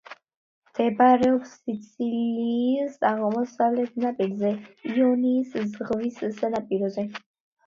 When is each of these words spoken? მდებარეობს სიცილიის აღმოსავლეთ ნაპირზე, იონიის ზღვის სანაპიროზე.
მდებარეობს 0.67 1.51
სიცილიის 1.57 2.95
აღმოსავლეთ 3.09 4.01
ნაპირზე, 4.05 4.53
იონიის 4.95 5.55
ზღვის 5.77 6.19
სანაპიროზე. 6.41 7.07